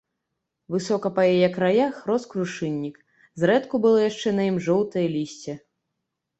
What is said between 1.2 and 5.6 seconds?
яе краях рос крушыннік, зрэдку было яшчэ на ім жоўтае лісце.